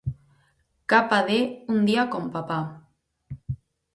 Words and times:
Capa 0.93 1.19
de 1.27 1.37
'Un 1.71 1.79
día 1.89 2.03
con 2.11 2.23
papá'. 2.35 2.69